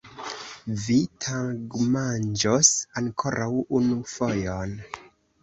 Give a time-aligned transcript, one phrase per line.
[0.85, 0.95] Vi
[1.25, 3.51] tagmanĝos ankoraŭ
[3.83, 4.77] unu fojon!